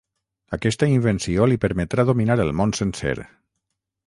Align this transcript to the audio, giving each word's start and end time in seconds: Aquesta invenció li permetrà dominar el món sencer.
Aquesta 0.55 0.87
invenció 0.93 1.45
li 1.51 1.59
permetrà 1.67 2.07
dominar 2.11 2.39
el 2.47 2.53
món 2.63 2.75
sencer. 2.81 3.15